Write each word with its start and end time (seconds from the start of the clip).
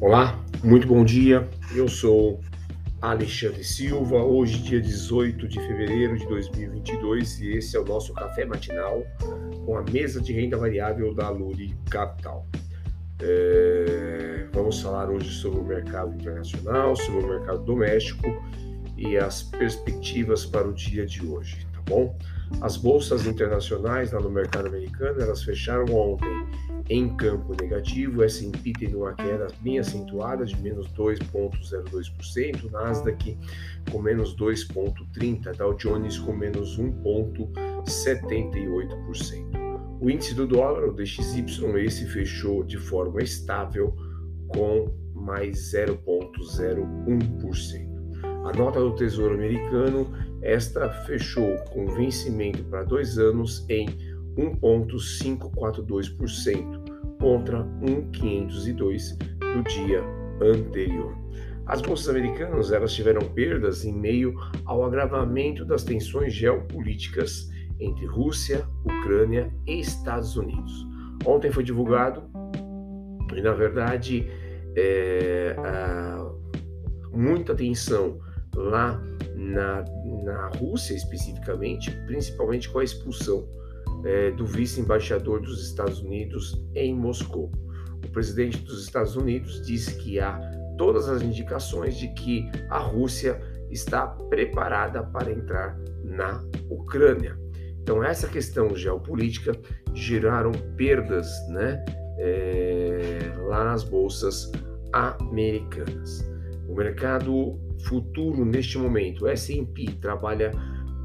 Olá, 0.00 0.42
muito 0.64 0.86
bom 0.86 1.04
dia. 1.04 1.46
Eu 1.76 1.86
sou 1.86 2.40
Alexandre 3.02 3.62
Silva. 3.62 4.16
Hoje, 4.16 4.58
dia 4.62 4.80
18 4.80 5.46
de 5.46 5.60
fevereiro 5.60 6.16
de 6.16 6.26
2022, 6.26 7.38
e 7.40 7.58
esse 7.58 7.76
é 7.76 7.80
o 7.80 7.84
nosso 7.84 8.14
café 8.14 8.46
matinal 8.46 9.04
com 9.66 9.76
a 9.76 9.82
mesa 9.82 10.18
de 10.18 10.32
renda 10.32 10.56
variável 10.56 11.14
da 11.14 11.28
Luri 11.28 11.76
Capital. 11.90 12.46
É... 13.20 14.46
Vamos 14.54 14.80
falar 14.80 15.10
hoje 15.10 15.28
sobre 15.34 15.60
o 15.60 15.64
mercado 15.64 16.14
internacional, 16.14 16.96
sobre 16.96 17.22
o 17.22 17.28
mercado 17.28 17.62
doméstico 17.62 18.42
e 18.96 19.18
as 19.18 19.42
perspectivas 19.42 20.46
para 20.46 20.66
o 20.66 20.72
dia 20.72 21.04
de 21.04 21.26
hoje, 21.26 21.66
tá 21.74 21.82
bom? 21.86 22.16
As 22.62 22.78
bolsas 22.78 23.26
internacionais 23.26 24.12
lá 24.12 24.20
no 24.20 24.30
mercado 24.30 24.66
americano, 24.66 25.20
elas 25.20 25.42
fecharam 25.42 25.84
ontem 25.94 26.46
em 26.90 27.08
campo 27.16 27.56
negativo, 27.58 28.22
S&P 28.24 28.72
teve 28.72 28.94
uma 28.96 29.14
queda 29.14 29.46
bem 29.60 29.78
acentuada 29.78 30.44
de 30.44 30.60
menos 30.60 30.88
2,02%, 30.88 32.68
Nasdaq 32.68 33.38
com 33.92 34.02
menos 34.02 34.36
2,30%, 34.36 35.56
Dow 35.56 35.72
Jones 35.74 36.18
com 36.18 36.32
menos 36.32 36.76
1,78%. 36.76 39.70
O 40.00 40.10
índice 40.10 40.34
do 40.34 40.48
dólar, 40.48 40.88
o 40.88 40.92
DXY, 40.92 41.44
esse 41.84 42.06
fechou 42.06 42.64
de 42.64 42.76
forma 42.76 43.22
estável 43.22 43.94
com 44.48 44.92
mais 45.14 45.72
0,01%. 45.72 47.88
A 48.46 48.52
nota 48.56 48.80
do 48.80 48.96
Tesouro 48.96 49.34
Americano, 49.34 50.12
esta 50.42 50.90
fechou 51.04 51.56
com 51.72 51.86
vencimento 51.86 52.64
para 52.64 52.82
dois 52.82 53.16
anos 53.16 53.64
em 53.68 53.86
1,542% 54.36 56.79
contra 57.20 57.62
1,502 57.80 59.16
do 59.16 59.62
dia 59.64 60.02
anterior. 60.40 61.14
As 61.66 61.80
bolsas 61.80 62.08
americanas 62.08 62.72
elas 62.72 62.92
tiveram 62.92 63.20
perdas 63.28 63.84
em 63.84 63.92
meio 63.92 64.34
ao 64.64 64.84
agravamento 64.84 65.64
das 65.64 65.84
tensões 65.84 66.32
geopolíticas 66.32 67.48
entre 67.78 68.06
Rússia, 68.06 68.66
Ucrânia 68.84 69.52
e 69.66 69.78
Estados 69.78 70.36
Unidos. 70.36 70.86
Ontem 71.24 71.52
foi 71.52 71.62
divulgado 71.62 72.24
e, 73.36 73.40
na 73.40 73.52
verdade, 73.52 74.26
é, 74.76 75.54
muita 77.12 77.54
tensão 77.54 78.18
lá 78.54 79.00
na, 79.36 79.84
na 80.24 80.48
Rússia 80.58 80.94
especificamente, 80.94 81.90
principalmente 82.06 82.68
com 82.68 82.78
a 82.78 82.84
expulsão 82.84 83.46
é, 84.04 84.30
do 84.30 84.46
vice-embaixador 84.46 85.40
dos 85.40 85.62
Estados 85.66 86.00
Unidos 86.00 86.60
em 86.74 86.94
Moscou. 86.94 87.50
O 88.04 88.08
presidente 88.10 88.58
dos 88.58 88.82
Estados 88.84 89.16
Unidos 89.16 89.64
disse 89.66 89.96
que 89.98 90.18
há 90.18 90.40
todas 90.78 91.08
as 91.08 91.22
indicações 91.22 91.96
de 91.96 92.08
que 92.14 92.50
a 92.70 92.78
Rússia 92.78 93.40
está 93.70 94.06
preparada 94.06 95.02
para 95.02 95.30
entrar 95.30 95.78
na 96.04 96.42
Ucrânia. 96.68 97.38
Então, 97.82 98.02
essa 98.02 98.28
questão 98.28 98.74
geopolítica 98.74 99.52
geraram 99.94 100.52
perdas 100.76 101.28
né, 101.48 101.84
é, 102.18 103.34
lá 103.46 103.64
nas 103.64 103.84
bolsas 103.84 104.50
americanas. 104.92 106.24
O 106.68 106.74
mercado 106.74 107.58
futuro 107.84 108.44
neste 108.44 108.78
momento, 108.78 109.26
S&P 109.26 109.86
trabalha 110.00 110.52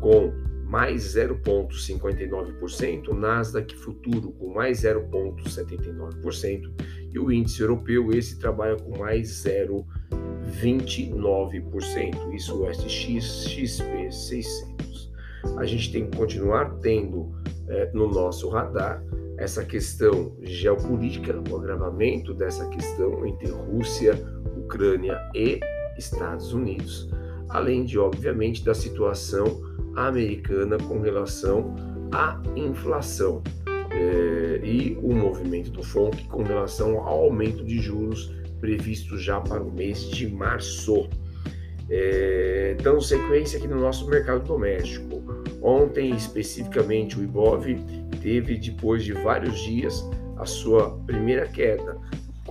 com 0.00 0.32
mais 0.72 1.14
0,59%, 1.14 3.08
o 3.08 3.14
Nasdaq 3.14 3.76
futuro 3.76 4.32
com 4.32 4.54
mais 4.54 4.84
0,79% 4.84 6.72
e 7.12 7.18
o 7.18 7.30
índice 7.30 7.60
europeu 7.60 8.10
esse 8.10 8.38
trabalha 8.38 8.76
com 8.76 8.98
mais 8.98 9.28
0,29%, 9.44 12.32
isso 12.32 12.58
o 12.58 12.66
SX 12.72 13.50
XP 13.50 14.10
600. 14.10 15.12
A 15.58 15.66
gente 15.66 15.92
tem 15.92 16.08
que 16.08 16.16
continuar 16.16 16.78
tendo 16.78 17.30
é, 17.68 17.90
no 17.92 18.08
nosso 18.08 18.48
radar 18.48 19.04
essa 19.36 19.62
questão 19.62 20.34
geopolítica, 20.40 21.38
o 21.50 21.56
agravamento 21.56 22.32
dessa 22.32 22.66
questão 22.70 23.26
entre 23.26 23.50
Rússia, 23.50 24.14
Ucrânia 24.56 25.20
e 25.34 25.60
Estados 25.98 26.54
Unidos, 26.54 27.10
além 27.50 27.84
de, 27.84 27.98
obviamente, 27.98 28.64
da 28.64 28.72
situação 28.72 29.70
americana 29.96 30.78
com 30.78 31.00
relação 31.00 31.74
à 32.12 32.40
inflação 32.56 33.42
é, 33.90 34.60
e 34.64 34.98
o 35.02 35.14
movimento 35.14 35.70
do 35.70 35.82
FONC 35.82 36.24
com 36.28 36.42
relação 36.42 36.98
ao 36.98 37.24
aumento 37.24 37.64
de 37.64 37.78
juros 37.78 38.32
previsto 38.60 39.18
já 39.18 39.40
para 39.40 39.62
o 39.62 39.70
mês 39.72 40.08
de 40.08 40.28
março. 40.28 41.08
É, 41.90 42.76
sequência 43.00 43.58
aqui 43.58 43.66
no 43.66 43.80
nosso 43.80 44.08
mercado 44.08 44.44
doméstico. 44.46 45.22
Ontem, 45.60 46.14
especificamente, 46.14 47.18
o 47.18 47.22
Ibov 47.22 47.64
teve, 48.22 48.56
depois 48.56 49.04
de 49.04 49.12
vários 49.12 49.58
dias, 49.60 50.08
a 50.38 50.46
sua 50.46 50.96
primeira 51.06 51.46
queda, 51.46 51.98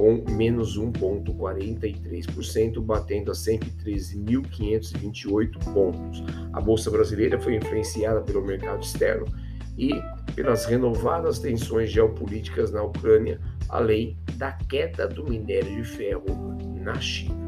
com 0.01 0.25
menos 0.31 0.79
1,43%, 0.79 2.81
batendo 2.81 3.29
a 3.29 3.35
113.528 3.35 5.63
pontos. 5.71 6.23
A 6.53 6.59
Bolsa 6.59 6.89
Brasileira 6.89 7.39
foi 7.39 7.57
influenciada 7.57 8.19
pelo 8.21 8.43
mercado 8.43 8.81
externo 8.81 9.27
e 9.77 9.93
pelas 10.33 10.65
renovadas 10.65 11.37
tensões 11.37 11.91
geopolíticas 11.91 12.71
na 12.71 12.81
Ucrânia, 12.81 13.39
além 13.69 14.17
da 14.37 14.53
queda 14.53 15.07
do 15.07 15.23
minério 15.23 15.75
de 15.75 15.83
ferro 15.83 16.57
na 16.83 16.99
China. 16.99 17.39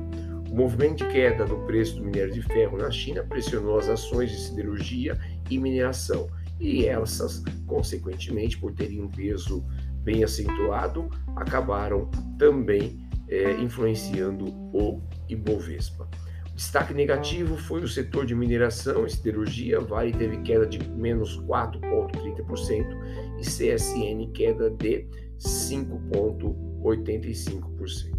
O 0.52 0.56
movimento 0.56 1.04
de 1.04 1.12
queda 1.12 1.46
do 1.46 1.58
preço 1.66 1.96
do 1.96 2.04
minério 2.04 2.36
de 2.36 2.44
ferro 2.44 2.78
na 2.78 2.92
China 2.92 3.24
pressionou 3.24 3.80
as 3.80 3.90
ações 3.90 4.30
de 4.30 4.38
siderurgia 4.38 5.20
e 5.50 5.58
mineração, 5.58 6.30
e 6.60 6.86
essas, 6.86 7.44
consequentemente, 7.66 8.60
por 8.60 8.74
terem 8.74 9.02
um 9.02 9.10
peso 9.10 9.66
bem 10.04 10.24
acentuado, 10.24 11.10
acabaram 11.36 12.10
também 12.38 13.08
é, 13.28 13.54
influenciando 13.54 14.46
o 14.74 15.02
Ibovespa. 15.30 16.08
Destaque 16.56 16.94
negativo 16.94 17.58
foi 17.58 17.82
o 17.82 17.88
setor 17.88 18.28
de 18.28 18.36
mineração 18.36 19.08
e 19.08 19.10
siderurgia, 19.10 19.80
Vale 19.80 20.14
teve 20.14 20.38
queda 20.44 20.68
de 20.68 20.88
menos 20.88 21.42
4,30% 21.42 22.96
e 23.40 23.42
CSN 23.42 24.32
queda 24.34 24.70
de 24.70 25.08
5,85%. 25.40 28.14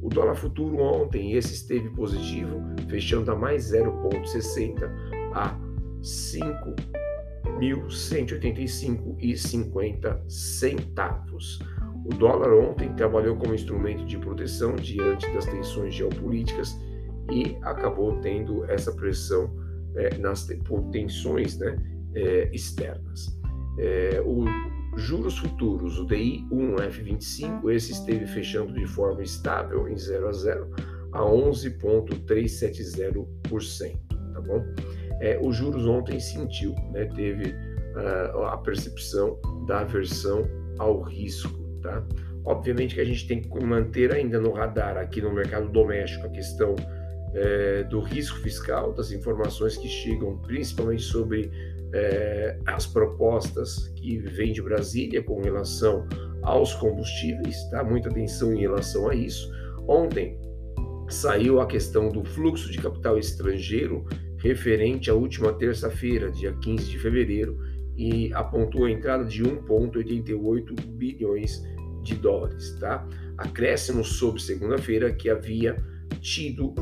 O 0.00 0.08
dólar 0.08 0.34
futuro 0.34 0.78
ontem, 0.78 1.34
esse 1.34 1.52
esteve 1.54 1.90
positivo, 1.90 2.58
fechando 2.88 3.30
a 3.32 3.36
mais 3.36 3.70
0,60 3.70 4.90
a 5.34 5.54
5 6.02 6.74
1.185,50 7.58 10.20
centavos. 10.28 11.58
O 12.04 12.10
dólar 12.10 12.52
ontem 12.52 12.92
trabalhou 12.94 13.34
como 13.36 13.54
instrumento 13.54 14.04
de 14.04 14.18
proteção 14.18 14.76
diante 14.76 15.26
das 15.32 15.46
tensões 15.46 15.94
geopolíticas 15.94 16.78
e 17.30 17.56
acabou 17.62 18.20
tendo 18.20 18.70
essa 18.70 18.92
pressão 18.92 19.50
é, 19.96 20.18
nas 20.18 20.46
por 20.64 20.82
tensões 20.90 21.56
né, 21.58 21.76
é, 22.14 22.50
externas. 22.52 23.34
É, 23.78 24.22
o 24.24 24.44
juros 24.96 25.38
futuros, 25.38 25.98
o 25.98 26.06
DI 26.06 26.46
1F25, 26.50 27.72
esse 27.72 27.92
esteve 27.92 28.26
fechando 28.26 28.72
de 28.72 28.86
forma 28.86 29.22
estável 29.22 29.88
em 29.88 29.96
0 29.96 30.28
a 30.28 30.32
0 30.32 30.70
a 31.12 31.20
11,370%, 31.20 33.98
tá 34.32 34.40
bom? 34.40 34.64
É, 35.20 35.38
os 35.40 35.56
juros 35.56 35.86
ontem 35.86 36.18
sentiu, 36.20 36.74
né, 36.92 37.04
teve 37.14 37.54
uh, 37.94 38.44
a 38.44 38.58
percepção 38.58 39.38
da 39.66 39.80
aversão 39.80 40.42
ao 40.78 41.00
risco. 41.02 41.52
Tá? 41.82 42.04
Obviamente 42.44 42.94
que 42.94 43.00
a 43.00 43.04
gente 43.04 43.26
tem 43.26 43.40
que 43.40 43.64
manter 43.64 44.12
ainda 44.12 44.40
no 44.40 44.52
radar 44.52 44.96
aqui 44.96 45.20
no 45.22 45.32
mercado 45.32 45.68
doméstico 45.68 46.26
a 46.26 46.30
questão 46.30 46.74
é, 47.34 47.82
do 47.84 48.00
risco 48.00 48.38
fiscal, 48.38 48.92
das 48.92 49.10
informações 49.10 49.76
que 49.76 49.88
chegam 49.88 50.38
principalmente 50.38 51.02
sobre 51.02 51.50
é, 51.92 52.58
as 52.66 52.86
propostas 52.86 53.88
que 53.96 54.18
vêm 54.18 54.52
de 54.52 54.62
Brasília 54.62 55.22
com 55.22 55.40
relação 55.40 56.06
aos 56.42 56.74
combustíveis, 56.74 57.64
tá? 57.70 57.82
Muita 57.82 58.08
atenção 58.08 58.52
em 58.52 58.60
relação 58.60 59.08
a 59.08 59.14
isso. 59.14 59.50
Ontem 59.88 60.38
saiu 61.08 61.60
a 61.60 61.66
questão 61.66 62.08
do 62.08 62.24
fluxo 62.24 62.70
de 62.70 62.78
capital 62.78 63.18
estrangeiro 63.18 64.04
referente 64.44 65.10
à 65.10 65.14
última 65.14 65.52
terça-feira, 65.54 66.30
dia 66.30 66.52
15 66.52 66.90
de 66.90 66.98
fevereiro, 66.98 67.58
e 67.96 68.30
apontou 68.34 68.84
a 68.84 68.90
entrada 68.90 69.24
de 69.24 69.42
1,88 69.42 70.84
bilhões 70.86 71.64
de 72.02 72.14
dólares, 72.16 72.76
tá? 72.78 73.08
Acréscimo 73.38 74.04
sobre 74.04 74.42
segunda-feira 74.42 75.14
que 75.14 75.30
havia 75.30 75.82
tido 76.20 76.74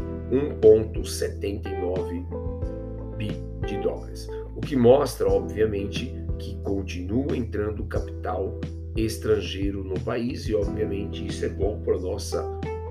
1,79 0.61 3.17
bi 3.17 3.29
de 3.65 3.79
dólares, 3.79 4.27
o 4.57 4.61
que 4.61 4.75
mostra, 4.75 5.29
obviamente, 5.29 6.13
que 6.41 6.57
continua 6.63 7.37
entrando 7.37 7.85
capital 7.85 8.61
estrangeiro 8.97 9.85
no 9.85 10.01
país 10.01 10.49
e, 10.49 10.55
obviamente, 10.57 11.25
isso 11.25 11.45
é 11.45 11.49
bom 11.49 11.81
para 11.81 11.97
nossa 12.01 12.43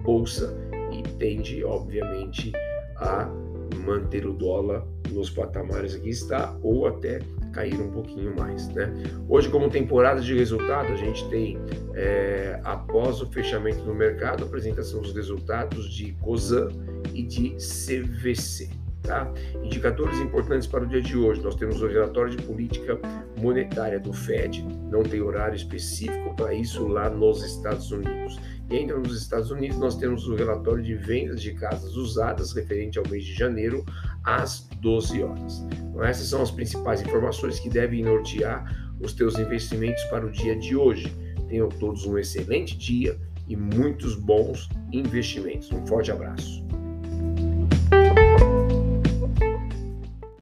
bolsa 0.01 0.57
e 0.93 1.03
tende, 1.17 1.61
obviamente, 1.65 2.53
a 2.95 3.29
manter 3.75 4.25
o 4.25 4.33
dólar 4.33 4.85
nos 5.11 5.29
patamares 5.29 5.95
que 5.95 6.09
está 6.09 6.57
ou 6.61 6.87
até 6.87 7.19
cair 7.51 7.79
um 7.79 7.91
pouquinho 7.91 8.35
mais. 8.35 8.67
Né? 8.69 8.91
Hoje, 9.27 9.49
como 9.49 9.69
temporada 9.69 10.21
de 10.21 10.33
resultado, 10.35 10.91
a 10.93 10.95
gente 10.95 11.27
tem, 11.29 11.57
é, 11.93 12.59
após 12.63 13.21
o 13.21 13.27
fechamento 13.27 13.83
do 13.83 13.93
mercado, 13.93 14.43
apresentação 14.43 15.01
dos 15.01 15.13
resultados 15.13 15.89
de 15.93 16.13
COSAN 16.13 16.69
e 17.13 17.23
de 17.23 17.55
CVC. 17.55 18.69
Tá? 19.03 19.31
Indicadores 19.63 20.19
importantes 20.19 20.67
para 20.67 20.83
o 20.83 20.87
dia 20.87 21.01
de 21.01 21.17
hoje. 21.17 21.41
Nós 21.41 21.55
temos 21.55 21.81
o 21.81 21.87
relatório 21.87 22.35
de 22.35 22.43
política 22.43 22.99
monetária 23.39 23.99
do 23.99 24.13
Fed, 24.13 24.63
não 24.91 25.01
tem 25.01 25.21
horário 25.21 25.55
específico 25.55 26.35
para 26.35 26.53
isso 26.53 26.87
lá 26.87 27.09
nos 27.09 27.43
Estados 27.43 27.91
Unidos. 27.91 28.39
E 28.71 28.85
nos 28.85 29.21
Estados 29.21 29.51
Unidos, 29.51 29.77
nós 29.77 29.97
temos 29.97 30.25
o 30.29 30.33
relatório 30.33 30.81
de 30.81 30.95
vendas 30.95 31.41
de 31.41 31.53
casas 31.53 31.97
usadas 31.97 32.53
referente 32.53 32.97
ao 32.97 33.05
mês 33.09 33.25
de 33.25 33.33
janeiro 33.33 33.85
às 34.23 34.65
12 34.79 35.21
horas. 35.21 35.61
Então, 35.73 36.01
essas 36.01 36.27
são 36.27 36.41
as 36.41 36.51
principais 36.51 37.01
informações 37.01 37.59
que 37.59 37.69
devem 37.69 38.01
nortear 38.01 38.95
os 39.01 39.11
teus 39.11 39.37
investimentos 39.37 40.01
para 40.05 40.25
o 40.25 40.31
dia 40.31 40.55
de 40.55 40.73
hoje. 40.73 41.13
Tenham 41.49 41.67
todos 41.67 42.05
um 42.05 42.17
excelente 42.17 42.77
dia 42.77 43.19
e 43.45 43.57
muitos 43.57 44.15
bons 44.15 44.69
investimentos. 44.93 45.69
Um 45.69 45.85
forte 45.85 46.09
abraço. 46.09 46.70